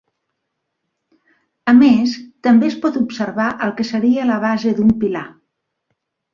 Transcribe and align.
A 1.73 1.75
més, 1.81 2.15
també 2.49 2.71
es 2.73 2.79
pot 2.87 2.99
observar 3.03 3.53
el 3.69 3.77
que 3.81 3.89
seria 3.93 4.29
la 4.33 4.41
base 4.49 4.77
d'un 4.81 4.93
pilar. 5.05 5.27